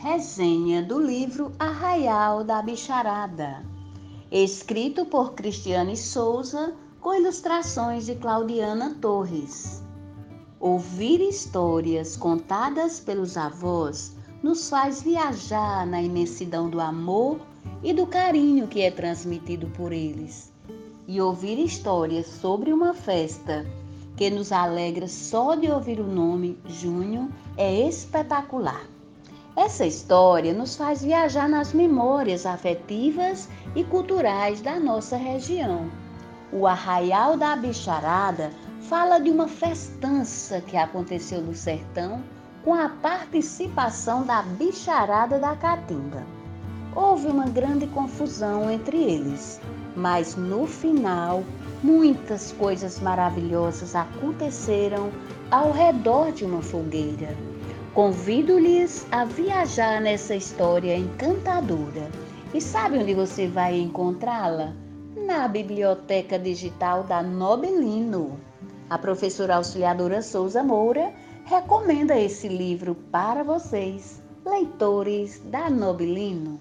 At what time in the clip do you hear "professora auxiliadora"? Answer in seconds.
68.98-70.22